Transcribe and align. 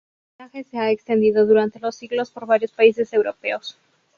El 0.39 0.45
linaje 0.49 0.63
se 0.63 0.79
ha 0.79 0.89
extendido 0.89 1.45
durante 1.45 1.79
los 1.79 1.95
siglos 1.95 2.31
por 2.31 2.47
varios 2.47 2.71
países 2.71 3.13
europeos. 3.13 3.77